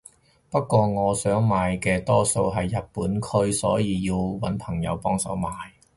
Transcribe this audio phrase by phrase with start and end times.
[0.49, 5.47] 不過我想買嘅多數係日本區所以要搵朋友幫手買